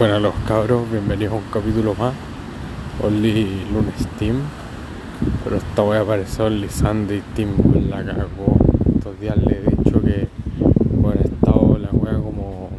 Bueno 0.00 0.18
los 0.18 0.34
cabros, 0.48 0.90
bienvenidos 0.90 1.34
a 1.34 1.36
un 1.36 1.42
capítulo 1.52 1.94
más. 1.94 2.14
Only 3.04 3.66
Lunes 3.70 4.06
Team. 4.18 4.36
Pero 5.44 5.56
esta 5.56 5.82
wea 5.82 6.00
apareció 6.00 6.46
Only 6.46 6.70
Sunday 6.70 7.22
Team, 7.36 7.54
con 7.58 7.90
la 7.90 8.02
cagó. 8.02 8.56
Estos 8.96 9.20
días 9.20 9.36
le 9.36 9.58
he 9.58 9.60
dicho 9.60 10.00
que 10.00 10.26
bueno, 10.94 11.20
he 11.20 11.26
estado 11.26 11.76
la 11.76 11.90
wea 11.90 12.14
como 12.14 12.70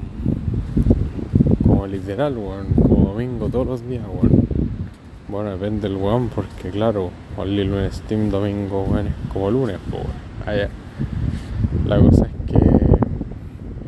como 1.61 1.85
literal, 1.85 2.35
weón, 2.35 2.69
como 2.73 3.09
domingo 3.09 3.49
todos 3.49 3.67
los 3.67 3.87
días, 3.87 4.03
weón. 4.07 4.47
Bueno, 5.27 5.51
depende 5.51 5.89
del 5.89 5.97
weón, 5.97 6.29
porque 6.29 6.71
claro, 6.71 7.11
Only 7.37 7.65
Lunes 7.65 8.01
Team, 8.07 8.31
domingo, 8.31 8.81
weón, 8.89 9.05
es 9.05 9.13
como 9.31 9.51
lunes, 9.51 9.77
pues 9.91 10.05
Allá. 10.47 10.69
La 11.85 11.99
cosa 11.99 12.25
es 12.25 12.51
que 12.51 12.59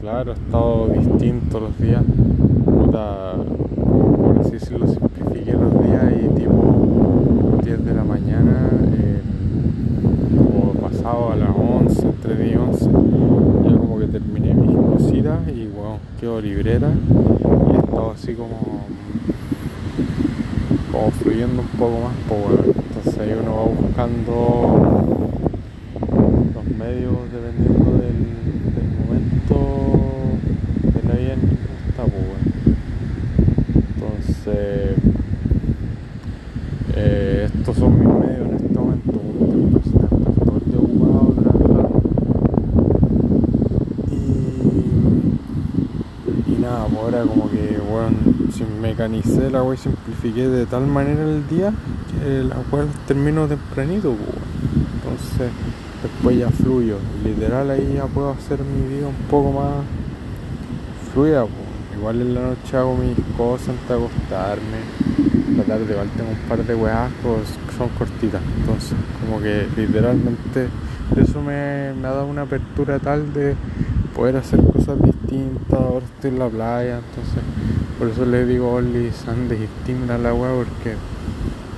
claro, 0.01 0.33
he 0.33 0.35
estado 0.35 0.87
distinto 0.89 1.59
los 1.59 1.79
días 1.79 2.03
por 2.93 4.37
así 4.39 4.51
decirlo, 4.51 4.87
simplifiqué 4.87 5.53
los 5.53 5.83
días 5.83 6.03
y 6.13 6.27
tipo 6.35 7.59
10 7.63 7.85
de 7.85 7.93
la 7.95 8.03
mañana, 8.03 8.69
como 10.37 10.73
pasado 10.73 11.31
a 11.31 11.35
las 11.35 11.49
11, 11.49 12.05
entre 12.05 12.35
10 12.35 12.51
y 12.51 12.55
11, 12.55 12.85
ya 12.85 13.77
como 13.77 13.97
que 13.97 14.05
terminé 14.05 14.53
mis 14.53 14.77
cositas 14.77 15.39
y 15.47 15.67
bueno, 15.67 15.97
quedo 16.19 16.39
libreta 16.39 16.91
y 16.91 17.75
he 17.75 17.79
estado 17.79 18.11
así 18.11 18.35
como, 18.35 18.85
como 20.91 21.09
fluyendo 21.11 21.63
un 21.63 21.67
poco 21.69 21.97
más, 21.99 22.13
pues 22.29 22.77
entonces 22.77 23.17
ahí 23.19 23.35
uno 23.41 23.55
va 23.55 23.63
buscando 23.63 25.29
los 26.53 26.77
medios 26.77 27.17
dependiendo 27.31 27.91
del, 27.97 28.19
del 28.75 28.89
momento 28.99 29.55
de 30.83 31.09
la 31.09 31.15
vida 31.15 31.33
en 31.33 31.39
que 31.39 31.89
está, 31.89 32.03
pues 32.03 32.53
entonces, 34.45 34.97
eh, 36.95 37.49
estos 37.63 37.77
son 37.77 37.97
mis 37.97 38.09
medios 38.09 38.49
en 38.49 38.55
este 38.55 38.77
momento. 38.77 39.21
Ocupado 40.77 41.33
trabajando. 41.41 42.01
Y, 46.45 46.61
nada, 46.61 46.87
pues 46.87 46.99
ahora 46.99 47.21
como 47.21 47.49
que, 47.49 47.79
bueno, 47.89 48.17
si 48.51 48.65
mecanicé 48.81 49.49
la 49.49 49.63
web 49.63 49.75
y 49.75 49.77
simplifiqué 49.77 50.49
de 50.49 50.65
tal 50.65 50.87
manera 50.87 51.23
el 51.23 51.47
día 51.47 51.71
que 52.11 52.43
la 52.43 52.57
web 52.69 52.87
termino 53.07 53.47
tempranito, 53.47 54.13
pues, 54.13 54.29
entonces 54.95 55.49
después 56.01 56.37
ya 56.37 56.49
fluyo. 56.49 56.97
Literal 57.23 57.71
ahí 57.71 57.93
ya 57.95 58.07
puedo 58.07 58.31
hacer 58.31 58.59
mi 58.59 58.93
vida 58.93 59.07
un 59.07 59.15
poco 59.29 59.53
más 59.53 59.85
fluida. 61.13 61.43
Pues. 61.43 61.72
Igual 61.97 62.21
en 62.21 62.33
la 62.33 62.41
noche 62.41 62.77
hago 62.77 62.95
mis 62.95 63.17
cosas 63.37 63.69
antes 63.69 63.89
de 63.89 63.95
acostarme. 63.95 65.57
La 65.57 65.63
tarde 65.63 65.91
igual 65.91 66.09
tengo 66.17 66.31
un 66.31 66.49
par 66.49 66.65
de 66.65 66.75
weas 66.75 67.11
que 67.21 67.77
son 67.77 67.89
cortitas. 67.89 68.41
Entonces, 68.59 68.95
como 69.21 69.41
que 69.41 69.67
literalmente 69.75 70.67
eso 71.15 71.41
me, 71.41 71.93
me, 71.93 72.07
ha 72.07 72.11
dado 72.11 72.27
una 72.27 72.43
apertura 72.43 72.99
tal 72.99 73.33
de 73.33 73.55
poder 74.15 74.37
hacer 74.37 74.59
cosas 74.63 75.01
distintas. 75.01 75.79
Ahora 75.79 76.05
estoy 76.05 76.31
en 76.31 76.39
la 76.39 76.49
playa, 76.49 76.99
entonces 76.99 77.43
por 77.99 78.09
eso 78.09 78.25
le 78.25 78.45
digo 78.45 78.73
Only 78.73 79.11
Sunday 79.11 79.67
y 79.87 80.11
a 80.11 80.17
la 80.17 80.33
wea 80.33 80.51
porque 80.55 80.95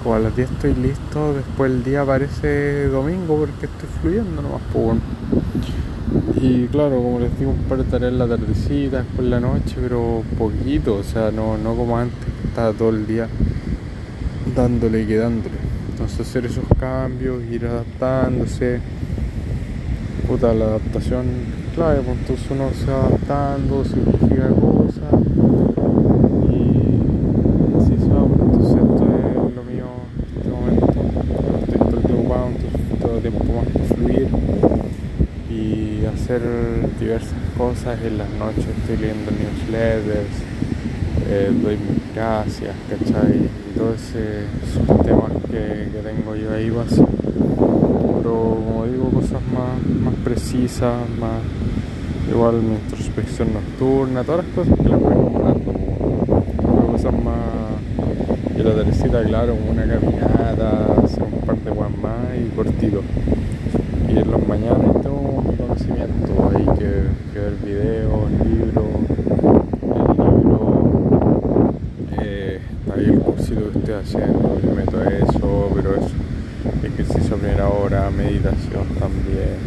como 0.01 0.15
a 0.15 0.19
las 0.19 0.35
10 0.35 0.51
estoy 0.51 0.73
listo, 0.75 1.33
después 1.33 1.71
el 1.71 1.83
día 1.83 2.01
aparece 2.01 2.87
domingo 2.87 3.37
porque 3.37 3.65
estoy 3.65 3.89
fluyendo 4.01 4.41
nomás, 4.41 4.61
pues 4.71 4.85
bueno. 4.85 5.01
Y 6.41 6.67
claro, 6.67 6.97
como 7.01 7.19
les 7.19 7.37
digo, 7.39 7.51
un 7.51 7.63
par 7.69 7.77
de 7.79 7.85
tareas 7.85 8.11
en 8.11 8.19
la 8.19 8.27
tardecita, 8.27 8.97
después 8.97 9.19
en 9.19 9.29
la 9.29 9.39
noche, 9.39 9.75
pero 9.81 10.21
poquito, 10.37 10.95
o 10.95 11.03
sea, 11.03 11.31
no, 11.31 11.57
no 11.57 11.75
como 11.75 11.97
antes, 11.97 12.19
que 12.41 12.47
estaba 12.47 12.71
todo 12.73 12.89
el 12.89 13.07
día 13.07 13.27
dándole 14.55 15.01
y 15.01 15.05
quedándole. 15.05 15.55
Entonces 15.91 16.19
hacer 16.21 16.45
esos 16.45 16.65
cambios, 16.79 17.43
ir 17.51 17.65
adaptándose. 17.65 18.79
Puta, 20.27 20.53
la 20.53 20.65
adaptación 20.65 21.25
clave, 21.73 22.01
pues 22.01 22.17
entonces 22.19 22.45
uno 22.51 22.69
se 22.73 22.91
va 22.91 23.05
adaptando, 23.07 23.85
simplifica 23.85 24.49
cosas. 24.49 25.13
Y 26.51 27.75
así 27.77 27.97
se 27.97 28.09
va, 28.09 28.25
pues 28.25 28.41
entonces 28.41 28.75
esto 28.75 29.03
es 29.47 29.55
lo 29.55 29.63
mío 29.63 29.87
en 30.19 30.37
este 30.37 30.49
momento. 30.49 30.85
Estoy 31.61 31.79
todo 31.79 31.97
el 31.97 32.03
tiempo 32.03 32.21
ocupado, 32.21 32.47
entonces 32.47 32.99
todo 33.01 33.15
el 33.15 33.21
tiempo 33.21 33.43
más 33.45 33.67
para 33.73 33.85
fluir 33.85 34.27
y 35.49 36.05
hacer 36.25 36.41
diversas 36.99 37.37
cosas 37.55 37.99
en 38.03 38.17
las 38.17 38.29
noches. 38.31 38.65
Estoy 38.65 38.97
leyendo 38.97 39.29
newsletters 39.29 40.33
eh, 41.29 41.51
doy 41.61 41.77
mis 41.77 42.15
gracias 42.15 42.75
¿cachai? 42.89 43.45
y 43.45 43.77
todo 43.77 43.93
ese 43.93 44.45
temas 45.03 45.31
que, 45.51 45.89
que, 45.91 45.99
tengo 46.03 46.35
yo 46.35 46.51
ahí 46.53 46.69
vas 46.71 46.99
pero 48.17 48.57
como 48.65 48.85
digo 48.85 49.09
cosas 49.11 49.41
más, 49.53 50.01
más 50.01 50.13
precisas 50.23 50.95
más 51.19 51.41
igual 52.29 52.55
mi 52.55 52.75
introspección 52.75 53.53
nocturna 53.53 54.23
todas 54.23 54.45
las 54.45 54.55
cosas 54.55 54.77
que 54.77 54.89
las 54.89 54.99
voy 54.99 55.15
nombrando 55.15 55.73
cosas 56.91 57.13
más 57.13 57.55
y 58.57 58.63
la 58.63 58.75
tardecita 58.75 59.23
claro 59.23 59.55
una 59.69 59.85
caminata 59.85 60.93
hacer 61.03 61.23
un 61.23 61.41
par 61.45 61.57
de 61.57 61.71
guas 61.71 61.91
más 62.01 62.15
y 62.35 62.55
cortito. 62.55 63.01
Y 64.07 64.17
en 64.17 64.31
las 64.31 64.47
mañanas 64.47 65.01
tengo 65.01 65.43
mi 65.45 65.55
conocimiento, 65.57 66.51
hay 66.53 66.65
que, 66.77 67.03
que 67.33 67.39
ver 67.39 67.55
videos, 67.65 68.31
libros, 68.45 68.85
el 69.81 70.07
libro, 70.07 70.83
eh, 72.21 72.61
ahí 72.95 73.04
el 73.04 73.04
cursito 73.19 73.71
que 73.71 73.79
estoy 73.79 73.93
haciendo, 73.95 74.59
me 74.63 74.73
meto 74.73 75.01
eso, 75.03 75.71
pero 75.75 75.95
eso, 75.95 76.11
ejercicio 76.83 77.35
a 77.35 77.39
primera 77.39 77.69
hora, 77.69 78.09
meditación 78.11 78.87
también, 78.99 79.57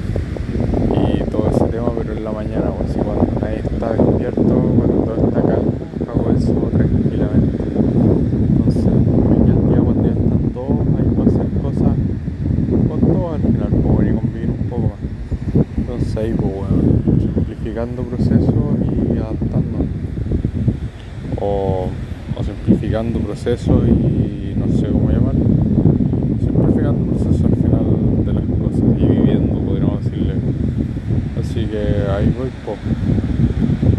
y 0.94 1.30
todo 1.30 1.50
ese 1.50 1.64
tema, 1.64 1.90
pero 1.96 2.12
en 2.12 2.24
la 2.24 2.32
mañana, 2.32 2.70
o 2.70 2.84
así 2.84 2.98
cuando 2.98 3.26
nadie 3.40 3.58
está 3.58 3.92
despierto, 3.92 4.42
cuando 4.42 5.04
todo 5.04 5.28
está 5.28 5.42
calmo, 5.42 5.72
hago 6.08 6.30
eso 6.36 6.52
tranquilamente. 6.76 7.64
Entonces, 8.48 8.84
el 8.84 9.68
día 9.68 9.80
cuando 9.80 10.02
ya 10.04 10.10
están 10.10 10.50
todos, 10.52 10.80
hay 10.96 11.04
que 11.14 11.22
hacer 11.28 11.46
cosas 11.62 11.94
con 12.88 13.00
todo 13.00 13.34
al 13.34 13.40
final, 13.42 13.68
puedo 13.82 13.98
venir 13.98 14.14
convivir 14.14 14.50
un 14.50 14.68
poco 14.68 14.82
más. 14.82 15.66
Entonces 15.76 16.16
ahí, 16.16 16.34
pues 16.34 16.52
bueno, 16.54 16.76
simplificando 17.18 18.02
procesos 18.02 18.74
y 18.82 19.18
adaptando. 19.18 19.78
O 21.40 21.88
simplificando 22.88 23.18
procesos 23.20 23.86
y 23.86 24.54
no 24.56 24.66
sé 24.74 24.88
cómo 24.88 25.10
llamarlo. 25.10 25.44
Simplificando 26.40 27.12
procesos 27.12 27.44
al 27.44 27.56
final 27.56 28.24
de 28.24 28.32
las 28.32 28.44
cosas 28.44 28.82
y 28.96 29.06
viviendo, 29.06 29.60
podríamos 29.60 30.04
decirle. 30.04 30.34
Así 31.38 31.66
que 31.66 31.78
ahí 32.10 32.32
voy, 32.38 32.48
pues. 32.64 32.78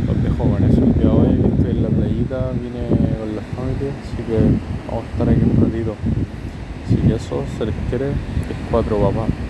Los 0.07 0.23
dejo 0.23 0.43
con 0.43 0.63
eso 0.63 0.81
el 0.81 0.93
día 0.93 1.03
de 1.03 1.07
hoy, 1.07 1.39
estoy 1.53 1.71
en 1.71 1.83
la 1.83 1.89
playita, 1.89 2.51
vine 2.57 2.81
con 3.19 3.35
la 3.35 3.43
familia, 3.53 3.93
así 4.01 4.23
que 4.25 4.37
vamos 4.89 5.05
a 5.05 5.11
estar 5.11 5.29
aquí 5.29 5.41
un 5.43 5.63
ratito. 5.63 5.93
Así 6.85 6.95
que 6.95 7.13
eso, 7.13 7.43
se 7.59 7.65
les 7.67 7.75
quiere, 7.89 8.07
es 8.09 8.57
cuatro 8.71 8.97
papás. 8.97 9.48